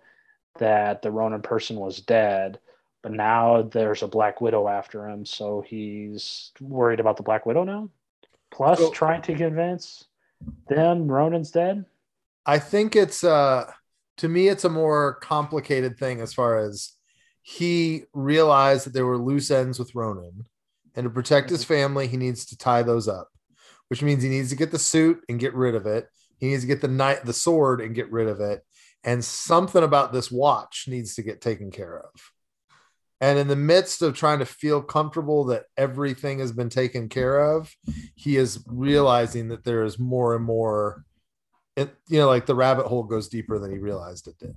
[0.58, 2.58] that the Ronin person was dead.
[3.02, 5.26] But now there's a Black Widow after him.
[5.26, 7.90] So he's worried about the Black Widow now.
[8.50, 10.06] Plus, so, trying to convince
[10.68, 11.84] them Ronin's dead.
[12.46, 13.70] I think it's, uh,
[14.16, 16.95] to me, it's a more complicated thing as far as
[17.48, 20.46] he realized that there were loose ends with Ronin,
[20.96, 21.74] and to protect his mm-hmm.
[21.74, 23.28] family, he needs to tie those up,
[23.86, 26.08] which means he needs to get the suit and get rid of it.
[26.38, 28.62] He needs to get the knight, the sword, and get rid of it.
[29.04, 32.10] And something about this watch needs to get taken care of.
[33.20, 37.38] And in the midst of trying to feel comfortable that everything has been taken care
[37.56, 37.72] of,
[38.16, 41.04] he is realizing that there is more and more.
[41.76, 44.56] It, you know, like the rabbit hole goes deeper than he realized it did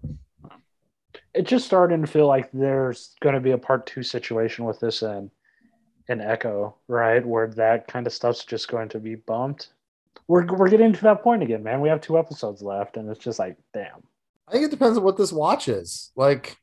[1.33, 4.79] it's just starting to feel like there's going to be a part two situation with
[4.79, 5.29] this and
[6.07, 7.25] an echo right?
[7.25, 9.69] Where that kind of stuff's just going to be bumped.
[10.27, 11.81] We're, we're getting to that point again man.
[11.81, 14.03] We have two episodes left and it's just like damn.
[14.47, 16.11] I think it depends on what this watch is.
[16.15, 16.57] Like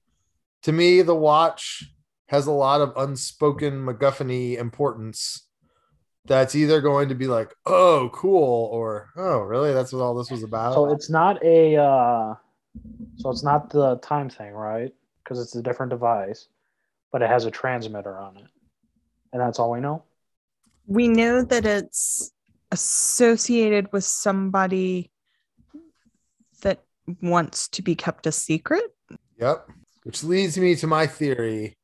[0.62, 1.84] to me the watch
[2.28, 5.44] has a lot of unspoken macguffin importance
[6.24, 9.72] that's either going to be like oh cool or oh really?
[9.72, 10.74] That's what all this was about?
[10.74, 12.34] So it's not a uh
[13.16, 14.92] so it's not the time thing, right?
[15.22, 16.48] Because it's a different device,
[17.12, 18.46] but it has a transmitter on it.
[19.32, 20.04] And that's all we know.
[20.86, 22.30] We know that it's
[22.70, 25.10] associated with somebody
[26.62, 26.84] that
[27.22, 28.84] wants to be kept a secret.
[29.40, 29.68] Yep.
[30.04, 31.76] Which leads me to my theory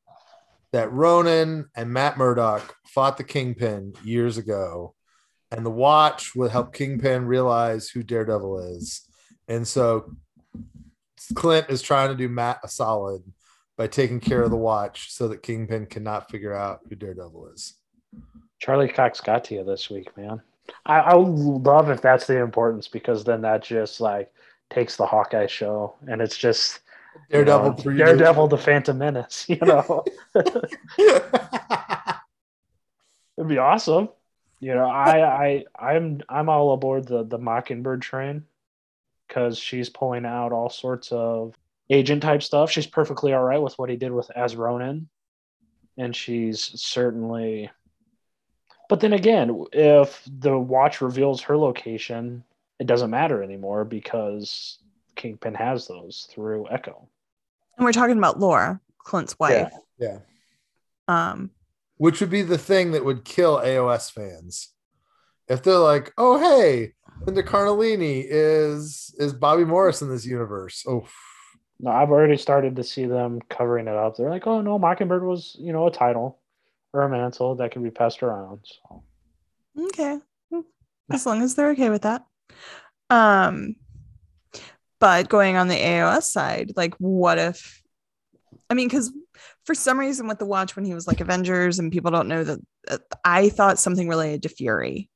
[0.72, 4.94] that Ronin and Matt Murdock fought the Kingpin years ago,
[5.50, 9.06] and the watch would help Kingpin realize who Daredevil is.
[9.48, 10.14] And so
[11.34, 13.22] Clint is trying to do Matt a solid
[13.76, 17.74] by taking care of the watch so that Kingpin cannot figure out who Daredevil is.
[18.58, 20.40] Charlie Cox got to you this week, man.
[20.86, 24.32] I, I would love if that's the importance because then that just like
[24.70, 26.80] takes the Hawkeye show and it's just
[27.30, 29.46] Daredevil, you know, Daredevil, the Phantom Menace.
[29.48, 30.04] You know,
[33.36, 34.08] it'd be awesome.
[34.60, 38.44] You know, I I I'm I'm all aboard the the Mockingbird train
[39.32, 41.56] because she's pulling out all sorts of
[41.88, 42.70] agent type stuff.
[42.70, 45.08] She's perfectly all right with what he did with as Ronin,
[45.96, 47.70] and she's certainly.
[48.88, 52.44] But then again, if the watch reveals her location,
[52.78, 54.78] it doesn't matter anymore because
[55.16, 57.08] Kingpin has those through Echo.
[57.78, 59.72] And we're talking about Laura, Clint's wife.
[59.98, 60.18] Yeah.
[61.08, 61.30] yeah.
[61.30, 61.50] Um,
[61.96, 64.68] which would be the thing that would kill AOS fans
[65.48, 66.92] if they're like, "Oh, hey,
[67.26, 70.84] Linda Cardellini is is Bobbi Morse in this universe.
[70.88, 71.06] Oh,
[71.78, 74.16] no, I've already started to see them covering it up.
[74.16, 76.40] They're like, oh no, Mockingbird was you know a title
[76.92, 78.60] or a mantle that can be passed around.
[78.64, 79.04] So.
[79.86, 80.18] Okay,
[81.10, 82.24] as long as they're okay with that.
[83.08, 83.76] Um,
[84.98, 87.82] but going on the AOS side, like, what if?
[88.68, 89.12] I mean, because
[89.64, 92.44] for some reason with the watch when he was like Avengers and people don't know
[92.44, 92.58] that,
[92.88, 95.10] uh, I thought something related to Fury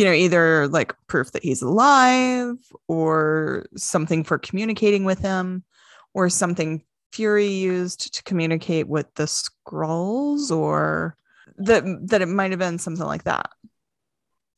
[0.00, 2.56] you know, either like proof that he's alive
[2.88, 5.62] or something for communicating with him
[6.14, 6.82] or something
[7.12, 11.18] Fury used to communicate with the Skrulls or
[11.58, 13.50] that that it might have been something like that.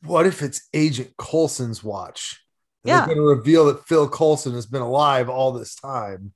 [0.04, 2.40] What if it's Agent Coulson's watch?
[2.84, 2.98] And yeah.
[2.98, 6.34] They're going to reveal that Phil Coulson has been alive all this time.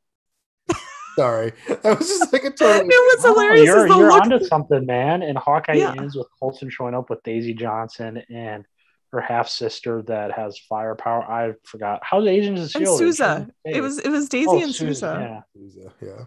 [1.17, 2.87] Sorry, that was just like a totally.
[2.89, 3.61] It was Oh, hilarious.
[3.61, 5.23] is you're the you're look- onto something, man.
[5.23, 5.95] And Hawkeye Yeah.
[5.97, 8.65] ends with Coulson showing up with Daisy Johnson and
[9.13, 11.23] her half sister that has firepower.
[11.23, 12.99] I forgot how the Agents of and Shield.
[12.99, 13.49] Sousa.
[13.65, 15.43] It was it was Daisy Oh, and Susan, Sousa.
[15.55, 16.25] Yeah, Yeah.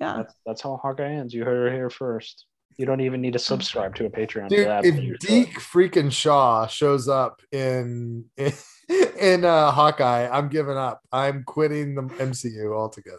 [0.00, 0.16] Yeah.
[0.18, 1.32] that's that's how Hawkeye ends.
[1.34, 2.46] You heard her here first.
[2.78, 4.84] You don't even need to subscribe to a Patreon for Dude, that.
[4.84, 5.16] if but you.
[5.18, 8.52] Deke freaking Shaw shows up in in,
[9.20, 11.00] in uh, Hawkeye, I'm giving up.
[11.12, 13.18] I'm quitting the MCU altogether.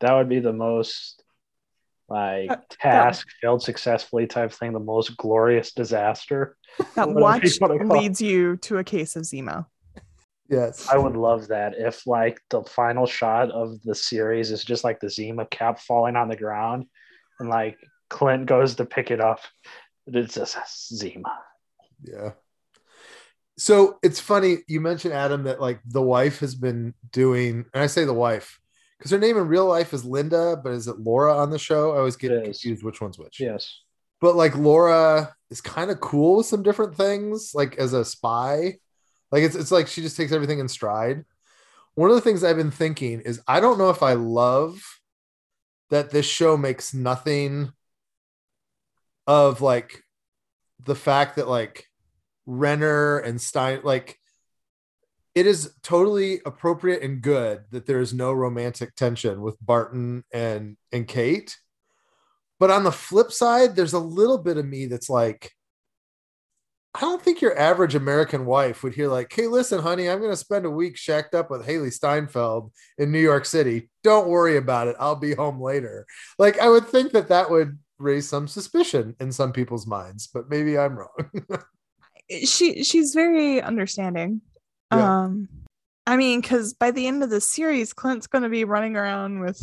[0.00, 1.22] that would be the most
[2.12, 6.56] like Uh, task failed successfully type thing, the most glorious disaster.
[6.96, 8.00] That watch you wanna call it.
[8.00, 9.66] leads you to a case of Zemo.
[10.48, 10.88] Yes.
[10.88, 15.00] I would love that if like the final shot of the series is just like
[15.00, 16.86] the Zima cap falling on the ground
[17.38, 17.76] and like
[18.10, 19.40] Clint goes to pick it up.
[20.06, 20.56] and It's just
[20.94, 21.32] Zima.
[22.04, 22.32] Yeah.
[23.58, 27.86] So it's funny you mentioned Adam that like the wife has been doing, and I
[27.86, 28.58] say the wife
[29.02, 31.92] because her name in real life is Linda, but is it Laura on the show?
[31.92, 33.40] I always get confused which one's which.
[33.40, 33.80] Yes.
[34.20, 38.78] But like Laura is kind of cool with some different things, like as a spy.
[39.32, 41.24] Like it's it's like she just takes everything in stride.
[41.96, 44.80] One of the things I've been thinking is I don't know if I love
[45.90, 47.72] that this show makes nothing
[49.26, 50.04] of like
[50.84, 51.88] the fact that like
[52.46, 54.16] Renner and Stein like
[55.34, 60.76] it is totally appropriate and good that there is no romantic tension with Barton and
[60.92, 61.56] and Kate.
[62.60, 65.50] But on the flip side, there's a little bit of me that's like,
[66.94, 70.30] I don't think your average American wife would hear like, "Hey, listen, honey, I'm going
[70.30, 73.90] to spend a week shacked up with Hailee Steinfeld in New York City.
[74.04, 74.96] Don't worry about it.
[75.00, 76.06] I'll be home later."
[76.38, 80.50] Like, I would think that that would raise some suspicion in some people's minds, but
[80.50, 81.08] maybe I'm wrong.
[82.44, 84.40] She she's very understanding.
[84.92, 85.22] Yeah.
[85.24, 85.48] Um
[86.06, 89.60] I mean, because by the end of the series, Clint's gonna be running around with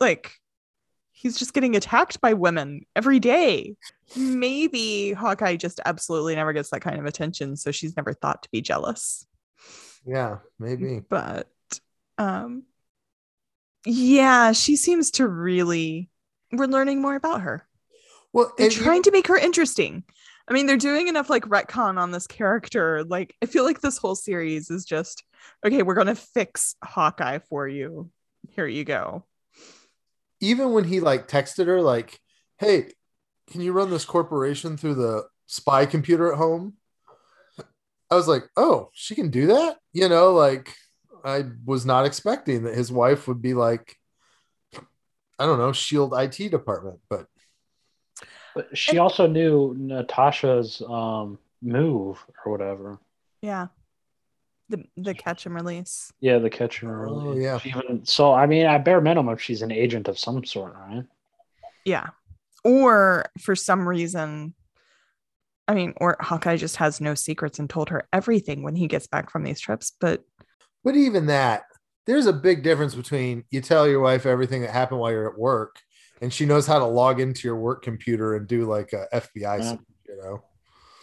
[0.00, 0.32] like
[1.12, 3.76] he's just getting attacked by women every day.
[4.16, 8.48] Maybe Hawkeye just absolutely never gets that kind of attention, so she's never thought to
[8.50, 9.26] be jealous.
[10.06, 11.00] yeah, maybe.
[11.08, 11.48] but
[12.18, 12.62] um
[13.84, 16.08] yeah she seems to really
[16.52, 17.66] we're learning more about her
[18.32, 20.04] Well, they're and trying to make her interesting
[20.48, 23.04] i mean they're doing enough like retcon on this character.
[23.04, 25.24] Like i feel like this whole series is just
[25.64, 28.10] okay we're gonna fix hawkeye for you.
[28.50, 29.24] Here you go.
[30.40, 32.18] Even when he like texted her like
[32.58, 32.90] hey
[33.50, 36.74] can you run this corporation through the spy computer at home?
[38.10, 39.78] I was like oh she can do that?
[39.92, 40.74] You know like
[41.26, 43.96] i was not expecting that his wife would be like
[45.38, 47.26] i don't know shield it department but
[48.56, 52.98] But she also knew Natasha's um move or whatever.
[53.42, 53.68] yeah
[54.68, 57.06] the the catch and release Yeah, the catcher.
[57.08, 57.60] Oh, yeah.
[57.64, 61.04] Even, so I mean, at bare minimum, she's an agent of some sort, right?
[61.84, 62.08] yeah
[62.64, 64.52] or for some reason
[65.68, 69.06] i mean or hawkeye just has no secrets and told her everything when he gets
[69.06, 70.24] back from these trips but
[70.82, 71.62] but even that
[72.06, 75.38] there's a big difference between you tell your wife everything that happened while you're at
[75.38, 75.76] work
[76.20, 79.58] and she knows how to log into your work computer and do like a fbi
[79.58, 79.70] Yeah.
[79.70, 80.42] search, you know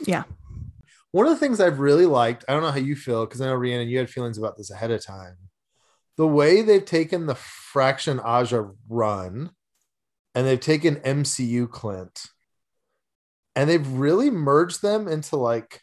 [0.05, 0.23] Yeah.
[1.11, 3.45] one of the things i've really liked i don't know how you feel because i
[3.45, 5.37] know rhiannon you had feelings about this ahead of time
[6.17, 9.51] the way they've taken the fraction aja run
[10.35, 12.25] and they've taken mcu clint
[13.55, 15.81] and they've really merged them into like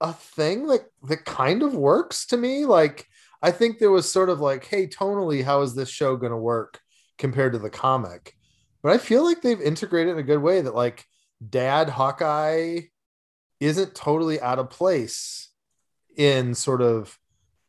[0.00, 3.06] a thing that that kind of works to me like
[3.42, 6.38] i think there was sort of like hey tonally how is this show going to
[6.38, 6.80] work
[7.20, 8.34] compared to the comic
[8.82, 11.06] but i feel like they've integrated in a good way that like
[11.48, 12.80] dad hawkeye
[13.60, 15.50] isn't totally out of place
[16.16, 17.16] in sort of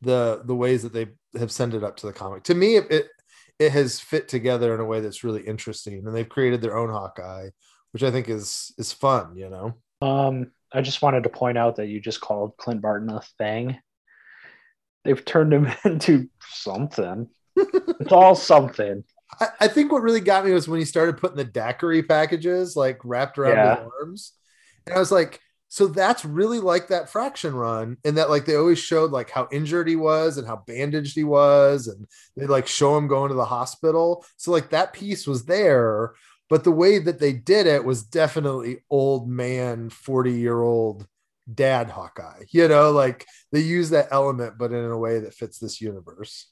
[0.02, 3.08] the the ways that they have sent it up to the comic to me it,
[3.60, 6.90] it has fit together in a way that's really interesting and they've created their own
[6.90, 7.50] hawkeye
[7.92, 11.76] which i think is is fun you know Um, I just wanted to point out
[11.76, 13.78] that you just called Clint Barton a thing.
[15.04, 17.28] They've turned him into something.
[17.56, 19.04] it's all something.
[19.40, 22.76] I, I think what really got me was when he started putting the daiquiri packages
[22.76, 23.76] like wrapped around Yeah.
[23.84, 24.34] his arms.
[24.86, 27.96] And I was like, so that's really like that fraction run.
[28.04, 31.24] And that like they always showed like how injured he was and how bandaged he
[31.24, 31.88] was.
[31.88, 34.26] And they like show him going to the hospital.
[34.36, 36.14] So like that piece was there.
[36.50, 41.08] But the way that they did it was definitely old man, 40 year old
[41.54, 42.44] dad Hawkeye.
[42.50, 46.48] You know, like they use that element, but in a way that fits this universe.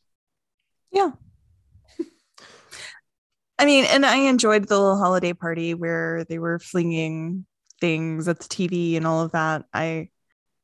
[3.59, 7.45] I mean, and I enjoyed the little holiday party where they were flinging
[7.81, 9.65] things at the TV and all of that.
[9.73, 10.09] I,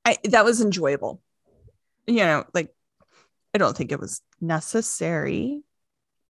[0.06, 1.22] I that was enjoyable.
[2.08, 2.74] You know, like
[3.54, 5.62] I don't think it was necessary,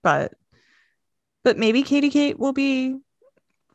[0.03, 0.35] but
[1.45, 2.99] But maybe Katie Kate will be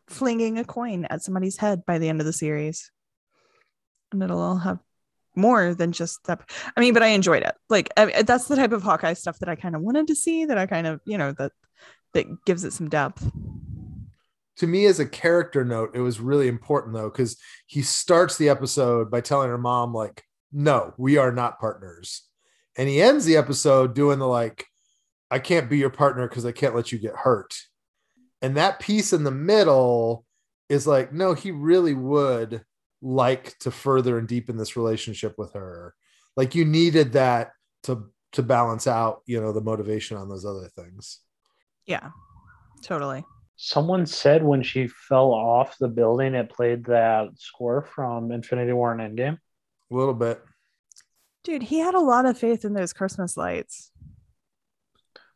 [0.07, 2.91] flinging a coin at somebody's head by the end of the series.
[4.11, 4.79] And it'll all have
[5.35, 6.41] more than just that.
[6.77, 7.55] I mean, but I enjoyed it.
[7.69, 10.45] Like I, that's the type of Hawkeye stuff that I kind of wanted to see.
[10.45, 11.51] That I kind of, you know, that
[12.13, 13.31] that gives it some depth.
[14.57, 18.49] To me, as a character note, it was really important though, because he starts the
[18.49, 22.23] episode by telling her mom, like, no, we are not partners.
[22.77, 24.65] And he ends the episode doing the like,
[25.31, 27.55] I can't be your partner because I can't let you get hurt.
[28.41, 30.25] And that piece in the middle
[30.69, 32.63] is like, no, he really would
[33.01, 35.95] like to further and deepen this relationship with her.
[36.37, 37.51] Like you needed that
[37.83, 41.19] to to balance out, you know, the motivation on those other things.
[41.85, 42.09] Yeah,
[42.81, 43.25] totally.
[43.55, 48.91] Someone said when she fell off the building, it played that score from Infinity War
[48.93, 49.37] and Endgame.
[49.91, 50.41] A little bit.
[51.43, 53.91] Dude, he had a lot of faith in those Christmas lights.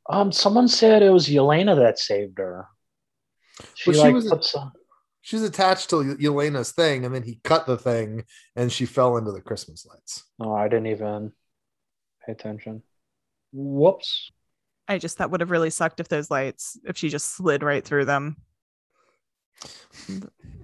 [0.10, 2.68] Um, someone said it was Yelena that saved her.
[3.76, 4.72] She, Well, she like was- put some,
[5.22, 8.24] She's attached to Yelena's thing, and then he cut the thing,
[8.56, 10.24] and she fell into the Christmas lights.
[10.40, 11.34] No, I didn't even
[12.26, 12.82] pay attention.
[13.52, 14.32] Whoops.
[14.88, 17.84] I just that would have really sucked if those lights, if she just slid right
[17.84, 18.38] through them.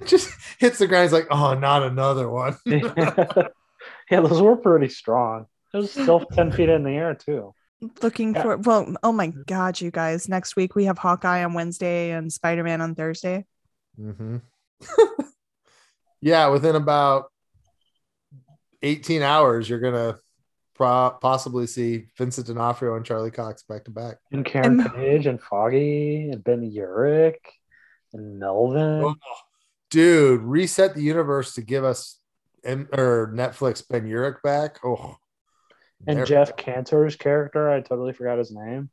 [0.06, 1.06] Just hits the ground.
[1.06, 3.48] He's like, "Oh, not another one." yeah,
[4.10, 5.46] those were pretty strong.
[5.74, 7.54] It was still 10 feet in the air, too.
[8.02, 8.42] Looking Yeah.
[8.42, 10.30] for well, oh my god, you guys.
[10.30, 13.46] Next week we have Hawkeye on Wednesday and Spider-Man on Thursday.
[13.96, 14.38] hmm
[16.22, 17.26] yeah, within about
[18.82, 20.20] 18 hours, you're gonna
[20.76, 24.18] pro- possibly see Vincent D'Onofrio and Charlie Cox back to back.
[24.32, 27.36] And Karen And- Page and Foggy and Ben Urich
[28.14, 29.04] and Melvin.
[29.06, 29.16] Oh,
[29.90, 32.20] dude, reset the universe to give us
[32.64, 34.80] and or Netflix Ben Urich back.
[34.86, 35.18] Oh,
[36.08, 38.90] and there- Geoff Cantor's character, I totally forgot his name.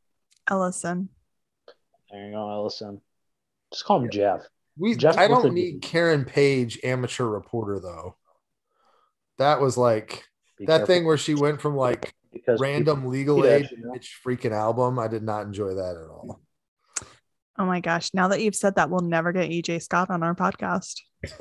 [0.48, 1.08] Ellison.
[2.10, 3.00] There you go, Ellison.
[3.72, 4.42] Just call him Jeff.
[4.76, 5.88] We Jeff I with don't need D.
[5.88, 8.16] Karen Page, amateur reporter though.
[9.38, 10.24] That was like
[10.60, 13.70] Be that careful thing where she went from like because random legal see that aid
[13.70, 13.94] you know?
[14.24, 14.98] freaking album.
[14.98, 16.40] I did not enjoy that at all.
[17.58, 18.10] Oh my gosh.
[18.12, 21.00] Now that you've said that, we'll never get EJ Scott on our podcast.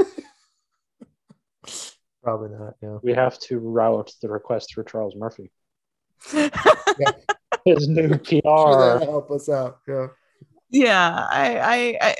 [2.24, 2.76] Probably not.
[2.82, 2.98] Yeah.
[3.02, 5.52] we have to route the request for Charles Murphy.
[7.66, 8.42] His new PR.
[8.42, 9.80] that'll help us out.
[9.88, 10.08] Yeah.
[10.70, 12.16] yeah, I, I, I,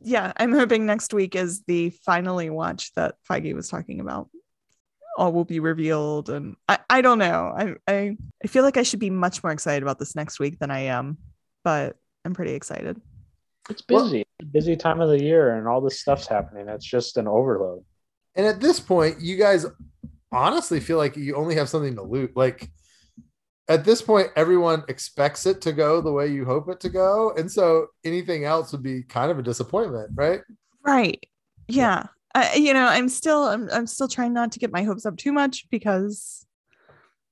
[0.00, 4.28] yeah, I'm hoping next week is the finally watch that Feige was talking about.
[5.16, 7.52] All will be revealed, and I, I don't know.
[7.56, 10.58] I, I, I feel like I should be much more excited about this next week
[10.58, 11.16] than I am,
[11.64, 13.00] but I'm pretty excited.
[13.70, 14.24] It's Well- busy.
[14.52, 16.68] busy time of the year and all this stuff's happening.
[16.68, 17.82] It's just an overload.
[18.34, 19.64] And at this point, you guys
[20.30, 22.36] honestly feel like you only have something to loot.
[22.36, 22.70] Like
[23.68, 27.32] at this point, everyone expects it to go the way you hope it to go.
[27.36, 30.40] And so anything else would be kind of a disappointment, right?
[30.84, 31.24] Right.
[31.66, 32.08] Yeah.
[32.36, 35.16] I, you know, I'm still I'm I'm still trying not to get my hopes up
[35.16, 36.46] too much because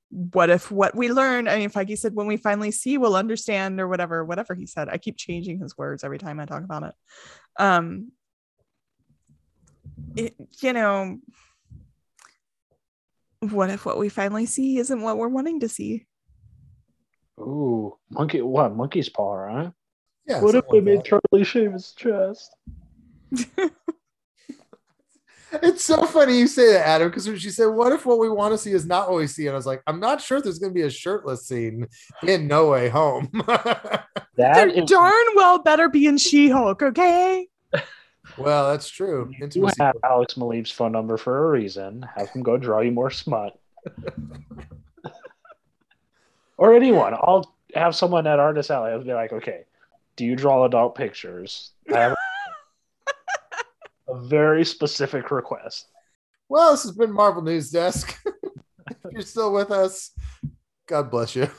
[0.08, 1.46] what if what we learn?
[1.46, 4.88] I mean, Feige said when we finally see, we'll understand or whatever, whatever he said.
[4.88, 6.94] I keep changing his words every time I talk about it.
[7.58, 8.12] Um
[10.16, 11.18] it, you know,
[13.40, 16.06] what if what we finally see isn't what we're wanting to see?
[17.38, 18.74] Ooh, monkey what?
[18.74, 19.72] Monkey's paw, right?
[20.26, 20.40] Yeah.
[20.40, 22.56] what if something they like made Charlie shave his chest?
[25.54, 25.64] that.
[25.64, 28.52] It's so funny you say that, Adam, because she said, What if what we want
[28.52, 29.46] to see is not what we see?
[29.46, 31.88] And I was like, I'm not sure if there's going to be a shirtless scene
[32.26, 33.30] in No Way Home.
[34.36, 37.46] That They're darn well better be in She-Hulk, okay?
[38.36, 39.30] well, that's true.
[39.38, 42.04] you have Alex Maleev's phone number for a reason.
[42.16, 43.56] Have him go draw you more smut.
[46.56, 47.14] or anyone.
[47.14, 48.90] I'll have someone at Artist Alley.
[48.90, 49.66] I'll be like, okay,
[50.16, 51.70] do you draw adult pictures?
[51.94, 52.16] I have
[54.08, 55.88] a very specific request.
[56.48, 58.18] Well, this has been Marvel News Desk.
[58.90, 60.10] if you're still with us,
[60.86, 61.48] God bless you.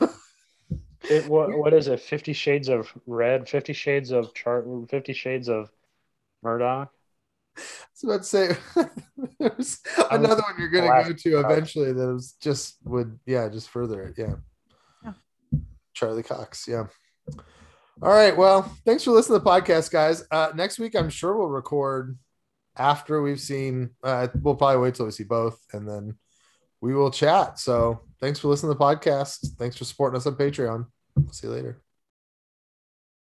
[1.08, 2.00] It, what, what is it?
[2.00, 5.70] Fifty Shades of Red, Fifty Shades of Chart, Fifty Shades of
[6.42, 6.90] Murdoch.
[7.56, 8.56] I was about to say
[9.38, 9.80] there's
[10.10, 14.02] another one you're going to go to eventually that was just would yeah just further
[14.02, 14.34] it yeah.
[15.04, 15.12] Yeah.
[15.94, 16.84] Charlie Cox yeah.
[18.02, 20.22] All right, well, thanks for listening to the podcast, guys.
[20.30, 22.18] Uh, next week, I'm sure we'll record
[22.78, 23.90] after we've seen.
[24.02, 26.16] Uh, we'll probably wait till we see both, and then
[26.80, 27.58] we will chat.
[27.58, 29.56] So, thanks for listening to the podcast.
[29.58, 30.86] Thanks for supporting us on Patreon.
[31.32, 31.85] See you later.